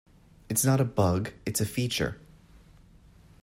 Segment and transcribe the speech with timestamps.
[0.49, 2.17] It's not a bug, it's a feature!